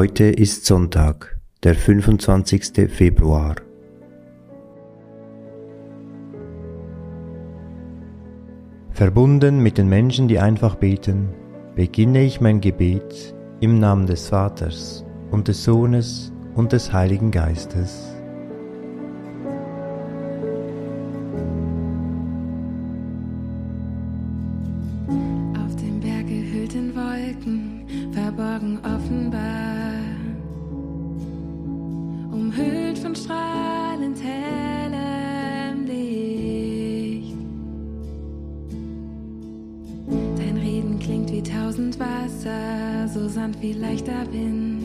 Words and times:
Heute 0.00 0.24
ist 0.24 0.64
Sonntag, 0.64 1.38
der 1.62 1.74
25. 1.74 2.90
Februar. 2.90 3.56
Verbunden 8.92 9.62
mit 9.62 9.76
den 9.76 9.90
Menschen, 9.90 10.26
die 10.26 10.38
einfach 10.38 10.76
beten, 10.76 11.28
beginne 11.74 12.22
ich 12.22 12.40
mein 12.40 12.62
Gebet 12.62 13.34
im 13.60 13.78
Namen 13.78 14.06
des 14.06 14.30
Vaters 14.30 15.04
und 15.30 15.48
des 15.48 15.64
Sohnes 15.64 16.32
und 16.54 16.72
des 16.72 16.94
Heiligen 16.94 17.30
Geistes. 17.30 18.19
Tausend 41.42 41.98
Wasser, 41.98 43.08
so 43.08 43.28
sanft 43.28 43.60
wie 43.62 43.72
leichter 43.72 44.26
Wind. 44.32 44.84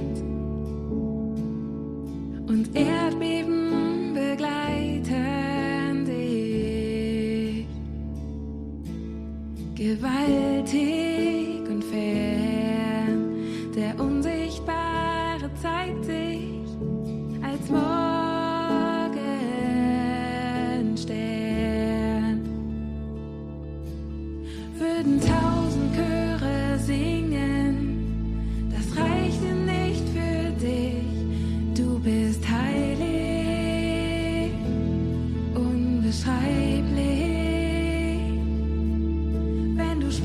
Und 2.47 2.75
Erdbeben 2.75 4.13
begleiten 4.13 6.05
dich. 6.05 7.65
Gewaltig 9.75 11.67
und 11.69 11.83
fern, 11.83 13.35
der 13.75 13.99
Unsichtbare 13.99 15.49
zeigt 15.61 16.05
sich 16.05 16.65
als 17.41 17.69
Morgenstern. 17.69 18.04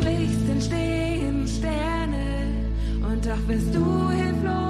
Sprichst, 0.00 0.48
entstehen 0.48 1.46
Sterne. 1.46 2.46
Und 3.06 3.24
doch 3.26 3.40
bist 3.46 3.74
du 3.74 4.10
hilfloses 4.10 4.69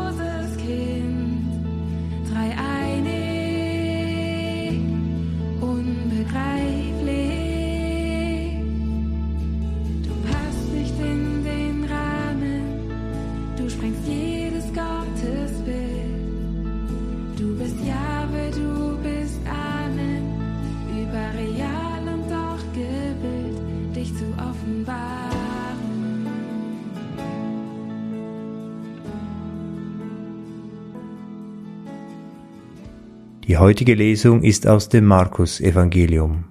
Die 33.46 33.56
heutige 33.56 33.94
Lesung 33.94 34.42
ist 34.42 34.66
aus 34.66 34.90
dem 34.90 35.06
Markus 35.06 35.60
Evangelium. 35.60 36.44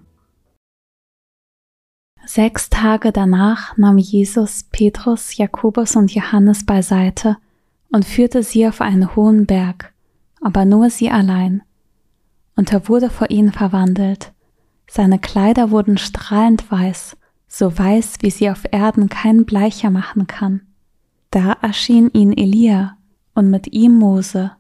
Sechs 2.26 2.70
Tage 2.70 3.12
danach 3.12 3.78
nahm 3.78 3.98
Jesus 3.98 4.64
Petrus, 4.72 5.38
Jakobus 5.38 5.96
und 5.96 6.14
Johannes 6.14 6.66
beiseite 6.66 7.38
und 7.92 8.06
führte 8.06 8.44
sie 8.44 8.68
auf 8.68 8.82
einen 8.82 9.16
hohen 9.16 9.46
Berg, 9.46 9.94
aber 10.42 10.66
nur 10.66 10.90
sie 10.90 11.10
allein. 11.10 11.62
Und 12.56 12.74
er 12.74 12.90
wurde 12.90 13.10
vor 13.10 13.30
ihnen 13.30 13.52
verwandelt. 13.52 14.34
Seine 14.88 15.20
Kleider 15.20 15.72
wurden 15.72 15.98
strahlend 15.98 16.70
weiß, 16.72 17.16
so 17.48 17.78
weiß, 17.78 18.16
wie 18.22 18.32
sie 18.32 18.50
auf 18.50 18.64
Erden 18.72 19.10
kein 19.10 19.46
Bleicher 19.46 19.92
machen 19.92 20.28
kann. 20.28 20.62
Da 21.32 21.54
erschien 21.62 22.10
ihnen 22.14 22.36
Elia 22.36 22.98
und 23.36 23.50
mit 23.50 23.72
ihm 23.72 23.94
Mose, 23.94 24.52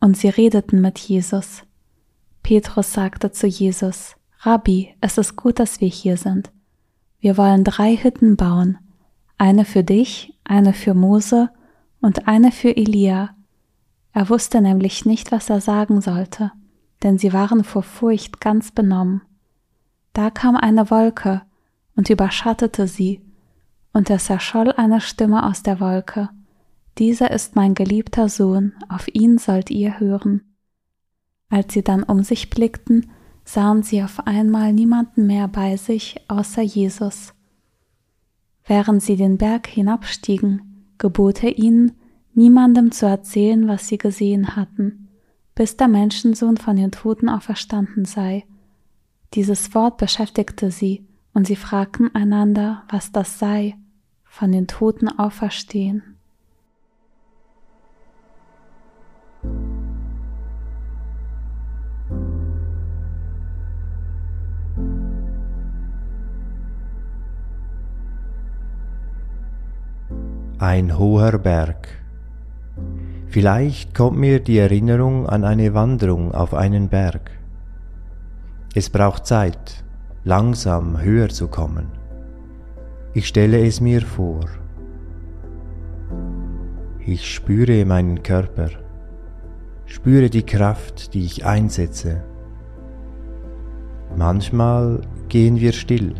und 0.00 0.16
sie 0.16 0.28
redeten 0.28 0.80
mit 0.80 0.98
Jesus. 0.98 1.65
Petrus 2.46 2.92
sagte 2.92 3.32
zu 3.32 3.48
Jesus, 3.48 4.14
Rabbi, 4.42 4.94
es 5.00 5.18
ist 5.18 5.34
gut, 5.34 5.58
dass 5.58 5.80
wir 5.80 5.88
hier 5.88 6.16
sind. 6.16 6.52
Wir 7.18 7.36
wollen 7.36 7.64
drei 7.64 7.96
Hütten 7.96 8.36
bauen, 8.36 8.78
eine 9.36 9.64
für 9.64 9.82
dich, 9.82 10.32
eine 10.44 10.72
für 10.72 10.94
Mose 10.94 11.50
und 12.00 12.28
eine 12.28 12.52
für 12.52 12.76
Elia. 12.76 13.30
Er 14.12 14.28
wusste 14.28 14.60
nämlich 14.60 15.04
nicht, 15.04 15.32
was 15.32 15.50
er 15.50 15.60
sagen 15.60 16.00
sollte, 16.00 16.52
denn 17.02 17.18
sie 17.18 17.32
waren 17.32 17.64
vor 17.64 17.82
Furcht 17.82 18.40
ganz 18.40 18.70
benommen. 18.70 19.22
Da 20.12 20.30
kam 20.30 20.54
eine 20.54 20.88
Wolke 20.88 21.42
und 21.96 22.10
überschattete 22.10 22.86
sie, 22.86 23.22
und 23.92 24.08
es 24.08 24.30
erscholl 24.30 24.70
eine 24.70 25.00
Stimme 25.00 25.46
aus 25.46 25.64
der 25.64 25.80
Wolke. 25.80 26.28
Dieser 26.98 27.32
ist 27.32 27.56
mein 27.56 27.74
geliebter 27.74 28.28
Sohn, 28.28 28.72
auf 28.88 29.08
ihn 29.12 29.36
sollt 29.38 29.68
ihr 29.68 29.98
hören. 29.98 30.42
Als 31.48 31.72
sie 31.72 31.82
dann 31.82 32.02
um 32.02 32.22
sich 32.22 32.50
blickten, 32.50 33.10
sahen 33.44 33.82
sie 33.82 34.02
auf 34.02 34.26
einmal 34.26 34.72
niemanden 34.72 35.26
mehr 35.26 35.48
bei 35.48 35.76
sich 35.76 36.16
außer 36.28 36.62
Jesus. 36.62 37.32
Während 38.66 39.02
sie 39.02 39.16
den 39.16 39.38
Berg 39.38 39.68
hinabstiegen, 39.68 40.92
gebot 40.98 41.44
er 41.44 41.56
ihnen, 41.56 41.92
niemandem 42.34 42.90
zu 42.90 43.06
erzählen, 43.06 43.68
was 43.68 43.86
sie 43.86 43.98
gesehen 43.98 44.56
hatten, 44.56 45.08
bis 45.54 45.76
der 45.76 45.88
Menschensohn 45.88 46.56
von 46.56 46.76
den 46.76 46.90
Toten 46.90 47.28
auferstanden 47.28 48.04
sei. 48.04 48.44
Dieses 49.34 49.74
Wort 49.74 49.98
beschäftigte 49.98 50.70
sie, 50.70 51.06
und 51.32 51.46
sie 51.46 51.56
fragten 51.56 52.14
einander, 52.14 52.84
was 52.88 53.12
das 53.12 53.38
sei, 53.38 53.76
von 54.24 54.52
den 54.52 54.66
Toten 54.66 55.08
auferstehen. 55.08 56.15
Ein 70.68 70.98
hoher 70.98 71.38
Berg. 71.38 71.86
Vielleicht 73.28 73.94
kommt 73.94 74.18
mir 74.18 74.40
die 74.40 74.58
Erinnerung 74.58 75.28
an 75.28 75.44
eine 75.44 75.74
Wanderung 75.74 76.34
auf 76.34 76.54
einen 76.54 76.88
Berg. 76.88 77.30
Es 78.74 78.90
braucht 78.90 79.26
Zeit, 79.26 79.84
langsam 80.24 81.00
höher 81.00 81.28
zu 81.28 81.46
kommen. 81.46 81.86
Ich 83.14 83.28
stelle 83.28 83.64
es 83.64 83.80
mir 83.80 84.02
vor. 84.02 84.40
Ich 86.98 87.32
spüre 87.32 87.84
meinen 87.84 88.24
Körper, 88.24 88.70
spüre 89.84 90.30
die 90.30 90.46
Kraft, 90.46 91.14
die 91.14 91.26
ich 91.26 91.46
einsetze. 91.46 92.24
Manchmal 94.16 95.02
gehen 95.28 95.60
wir 95.60 95.72
still, 95.72 96.16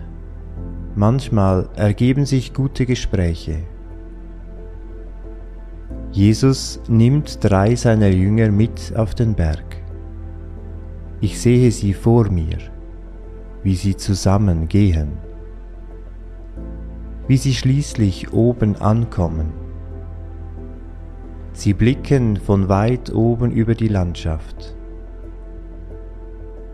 manchmal 0.94 1.68
ergeben 1.74 2.26
sich 2.26 2.54
gute 2.54 2.86
Gespräche. 2.86 3.64
Jesus 6.12 6.80
nimmt 6.88 7.38
drei 7.44 7.74
seiner 7.74 8.08
Jünger 8.08 8.50
mit 8.50 8.94
auf 8.96 9.14
den 9.14 9.34
Berg. 9.34 9.76
Ich 11.20 11.40
sehe 11.40 11.70
sie 11.70 11.94
vor 11.94 12.30
mir, 12.30 12.58
wie 13.62 13.74
sie 13.74 13.96
zusammen 13.96 14.68
gehen, 14.68 15.12
wie 17.26 17.36
sie 17.36 17.54
schließlich 17.54 18.32
oben 18.32 18.76
ankommen. 18.76 19.52
Sie 21.52 21.72
blicken 21.72 22.36
von 22.36 22.68
weit 22.68 23.12
oben 23.14 23.50
über 23.50 23.74
die 23.74 23.88
Landschaft. 23.88 24.76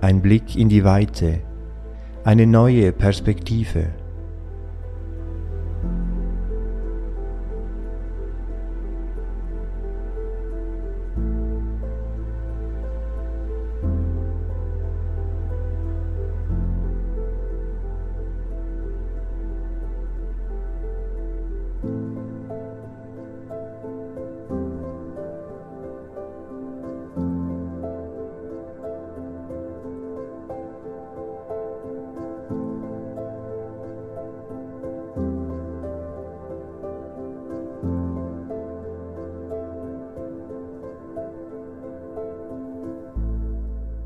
Ein 0.00 0.20
Blick 0.20 0.56
in 0.56 0.68
die 0.68 0.82
Weite, 0.82 1.38
eine 2.24 2.46
neue 2.46 2.92
Perspektive. 2.92 4.01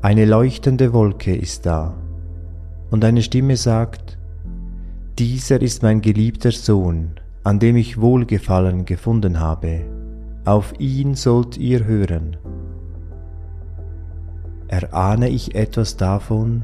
Eine 0.07 0.23
leuchtende 0.23 0.93
Wolke 0.93 1.35
ist 1.35 1.65
da, 1.65 1.93
und 2.91 3.03
eine 3.03 3.21
Stimme 3.21 3.57
sagt, 3.57 4.17
Dieser 5.19 5.61
ist 5.61 5.83
mein 5.83 5.99
geliebter 5.99 6.53
Sohn, 6.53 7.19
an 7.43 7.59
dem 7.59 7.75
ich 7.75 7.99
Wohlgefallen 7.99 8.85
gefunden 8.85 9.41
habe, 9.41 9.81
auf 10.45 10.73
ihn 10.79 11.15
sollt 11.15 11.57
ihr 11.57 11.83
hören. 11.83 12.37
Erahne 14.69 15.27
ich 15.27 15.55
etwas 15.55 15.97
davon, 15.97 16.63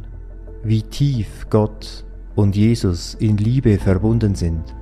wie 0.63 0.83
tief 0.83 1.47
Gott 1.49 2.05
und 2.35 2.55
Jesus 2.55 3.13
in 3.15 3.35
Liebe 3.35 3.77
verbunden 3.77 4.35
sind? 4.35 4.73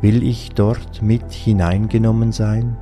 Will 0.00 0.24
ich 0.24 0.50
dort 0.50 1.00
mit 1.00 1.30
hineingenommen 1.30 2.32
sein? 2.32 2.76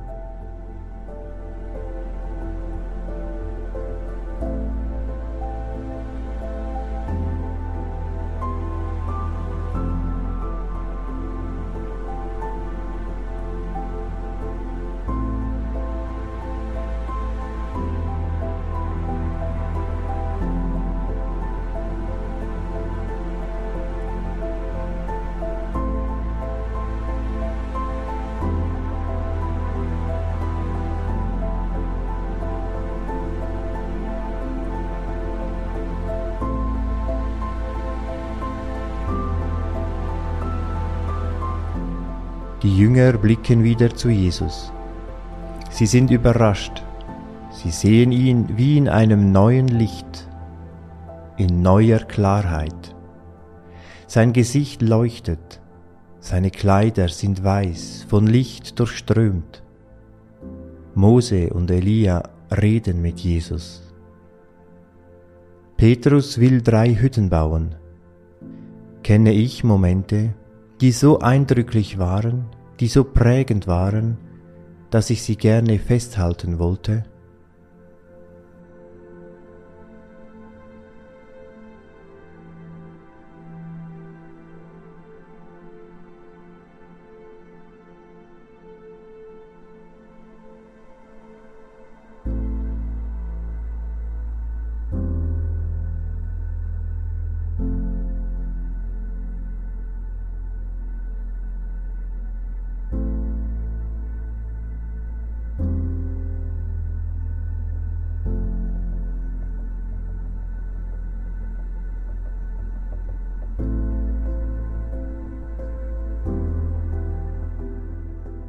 Die 42.67 42.79
Jünger 42.79 43.13
blicken 43.13 43.63
wieder 43.63 43.95
zu 43.95 44.09
Jesus. 44.09 44.73
Sie 45.69 45.85
sind 45.85 46.11
überrascht. 46.11 46.83
Sie 47.49 47.71
sehen 47.71 48.11
ihn 48.11 48.57
wie 48.57 48.77
in 48.77 48.89
einem 48.89 49.31
neuen 49.31 49.69
Licht, 49.69 50.27
in 51.37 51.61
neuer 51.61 51.99
Klarheit. 51.99 52.93
Sein 54.05 54.33
Gesicht 54.33 54.81
leuchtet, 54.81 55.61
seine 56.19 56.51
Kleider 56.51 57.07
sind 57.07 57.41
weiß, 57.41 58.05
von 58.09 58.27
Licht 58.27 58.77
durchströmt. 58.77 59.63
Mose 60.93 61.53
und 61.53 61.71
Elia 61.71 62.21
reden 62.51 63.01
mit 63.01 63.21
Jesus. 63.21 63.81
Petrus 65.77 66.37
will 66.37 66.61
drei 66.61 66.93
Hütten 66.95 67.29
bauen. 67.29 67.75
Kenne 69.03 69.31
ich 69.31 69.63
Momente, 69.63 70.33
die 70.81 70.91
so 70.91 71.19
eindrücklich 71.19 71.97
waren, 71.97 72.56
die 72.79 72.87
so 72.87 73.03
prägend 73.03 73.67
waren, 73.67 74.17
dass 74.89 75.09
ich 75.09 75.23
sie 75.23 75.35
gerne 75.35 75.79
festhalten 75.79 76.59
wollte? 76.59 77.03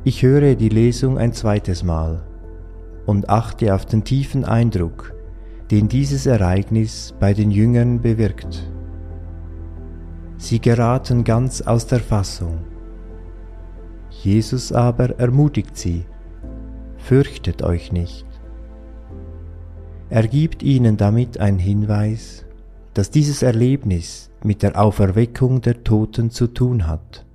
Ich 0.09 0.23
höre 0.23 0.55
die 0.55 0.71
Lesung 0.71 1.19
ein 1.19 1.35
zweites 1.35 1.85
Mal 1.85 2.23
und 3.05 3.29
achte 3.29 3.75
auf 3.75 3.85
den 3.85 4.05
tiefen 4.05 4.47
Eindruck, 4.47 5.13
den 5.71 5.87
dieses 5.87 6.25
Ereignis 6.25 7.13
bei 7.21 7.35
den 7.35 7.51
Jüngern 7.51 8.01
bewirkt. 8.01 8.73
Sie 10.39 10.63
geraten 10.63 11.25
ganz 11.25 11.61
aus 11.61 11.87
der 11.89 12.01
Fassung. 12.01 12.61
Jesus 14.09 14.73
aber 14.73 15.19
ermutigt 15.19 15.77
sie, 15.77 16.07
fürchtet 16.97 17.63
euch 17.63 17.93
nicht. 17.93 18.25
Er 20.09 20.27
gibt 20.27 20.63
ihnen 20.63 20.97
damit 20.97 21.39
einen 21.39 21.59
Hinweis, 21.59 22.47
dass 22.95 23.11
dieses 23.11 23.43
Erlebnis 23.43 24.31
mit 24.43 24.63
der 24.63 24.81
Auferweckung 24.81 25.61
der 25.61 25.85
Toten 25.85 26.31
zu 26.31 26.47
tun 26.47 26.87
hat. 26.87 27.28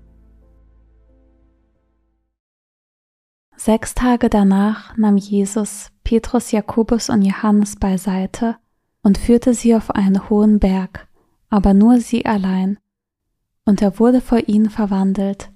Sechs 3.56 3.94
Tage 3.94 4.30
danach 4.30 4.98
nahm 4.98 5.18
Jesus 5.18 5.92
Petrus, 6.04 6.52
Jakobus 6.52 7.10
und 7.10 7.22
Johannes 7.22 7.78
beiseite 7.78 8.58
und 9.04 9.18
führte 9.18 9.54
sie 9.54 9.76
auf 9.76 9.92
einen 9.92 10.30
hohen 10.30 10.60
Berg, 10.60 11.08
aber 11.50 11.74
nur 11.74 12.00
sie 12.00 12.26
allein. 12.26 12.78
Und 13.66 13.82
er 13.82 14.00
wurde 14.00 14.22
vor 14.22 14.48
ihnen 14.48 14.70
verwandelt. 14.70 15.52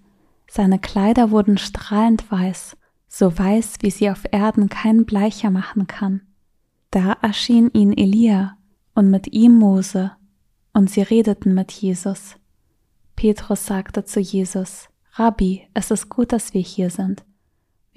Seine 0.50 0.80
Kleider 0.80 1.32
wurden 1.32 1.58
strahlend 1.58 2.32
weiß, 2.32 2.78
so 3.08 3.38
weiß, 3.38 3.76
wie 3.82 3.92
sie 3.92 4.10
auf 4.10 4.24
Erden 4.32 4.70
kein 4.70 5.06
Bleicher 5.06 5.50
machen 5.50 5.88
kann. 5.88 6.22
Da 6.92 7.18
erschien 7.22 7.70
ihnen 7.74 7.98
Elia 7.98 8.58
und 8.94 9.10
mit 9.10 9.34
ihm 9.34 9.58
Mose, 9.58 10.12
und 10.74 10.90
sie 10.90 11.02
redeten 11.02 11.54
mit 11.54 11.72
Jesus. 11.72 12.36
Petrus 13.16 13.66
sagte 13.66 14.06
zu 14.06 14.20
Jesus, 14.20 14.88
Rabbi, 15.14 15.68
es 15.74 15.92
ist 15.92 16.08
gut, 16.10 16.32
dass 16.32 16.54
wir 16.54 16.62
hier 16.62 16.90
sind. 16.90 17.26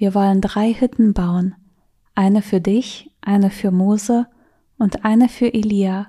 Wir 0.01 0.15
wollen 0.15 0.41
drei 0.41 0.73
Hütten 0.73 1.13
bauen, 1.13 1.53
eine 2.15 2.41
für 2.41 2.59
dich, 2.59 3.11
eine 3.21 3.51
für 3.51 3.69
Mose 3.69 4.25
und 4.79 5.05
eine 5.05 5.29
für 5.29 5.53
Elia. 5.53 6.07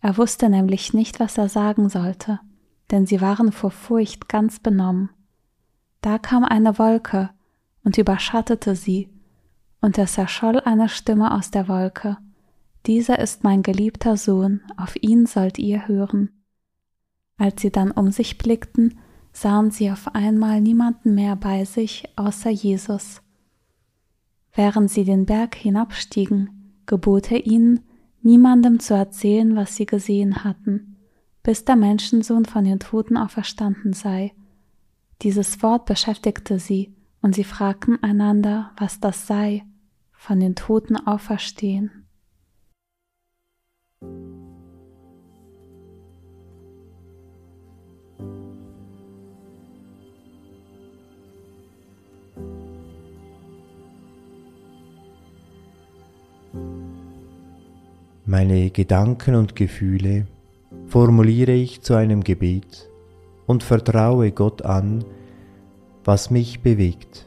Er 0.00 0.16
wusste 0.16 0.48
nämlich 0.48 0.94
nicht, 0.94 1.20
was 1.20 1.36
er 1.36 1.50
sagen 1.50 1.90
sollte, 1.90 2.40
denn 2.90 3.04
sie 3.04 3.20
waren 3.20 3.52
vor 3.52 3.70
Furcht 3.70 4.30
ganz 4.30 4.60
benommen. 4.60 5.10
Da 6.00 6.16
kam 6.16 6.42
eine 6.42 6.78
Wolke 6.78 7.28
und 7.84 7.98
überschattete 7.98 8.74
sie, 8.74 9.10
und 9.82 9.98
es 9.98 10.16
erscholl 10.16 10.60
eine 10.60 10.88
Stimme 10.88 11.34
aus 11.34 11.50
der 11.50 11.68
Wolke. 11.68 12.16
Dieser 12.86 13.18
ist 13.18 13.44
mein 13.44 13.62
geliebter 13.62 14.16
Sohn, 14.16 14.62
auf 14.78 14.96
ihn 14.96 15.26
sollt 15.26 15.58
ihr 15.58 15.86
hören. 15.86 16.30
Als 17.36 17.60
sie 17.60 17.70
dann 17.70 17.90
um 17.90 18.10
sich 18.10 18.38
blickten, 18.38 18.98
sahen 19.32 19.70
sie 19.70 19.90
auf 19.90 20.14
einmal 20.14 20.60
niemanden 20.60 21.14
mehr 21.14 21.36
bei 21.36 21.64
sich 21.64 22.04
außer 22.16 22.50
Jesus. 22.50 23.22
Während 24.54 24.90
sie 24.90 25.04
den 25.04 25.24
Berg 25.24 25.54
hinabstiegen, 25.54 26.80
gebot 26.86 27.30
er 27.32 27.46
ihnen, 27.46 27.80
niemandem 28.20 28.78
zu 28.80 28.94
erzählen, 28.94 29.56
was 29.56 29.76
sie 29.76 29.86
gesehen 29.86 30.44
hatten, 30.44 30.96
bis 31.42 31.64
der 31.64 31.76
Menschensohn 31.76 32.44
von 32.44 32.64
den 32.64 32.78
Toten 32.78 33.16
auferstanden 33.16 33.92
sei. 33.92 34.32
Dieses 35.22 35.62
Wort 35.62 35.86
beschäftigte 35.86 36.58
sie, 36.58 36.94
und 37.20 37.34
sie 37.36 37.44
fragten 37.44 38.02
einander, 38.02 38.72
was 38.76 38.98
das 39.00 39.26
sei, 39.26 39.64
von 40.12 40.40
den 40.40 40.56
Toten 40.56 40.96
auferstehen. 40.96 42.06
Meine 58.32 58.70
Gedanken 58.70 59.34
und 59.34 59.56
Gefühle 59.56 60.26
formuliere 60.86 61.52
ich 61.52 61.82
zu 61.82 61.92
einem 61.92 62.24
Gebet 62.24 62.88
und 63.44 63.62
vertraue 63.62 64.32
Gott 64.32 64.62
an, 64.62 65.04
was 66.02 66.30
mich 66.30 66.60
bewegt. 66.60 67.26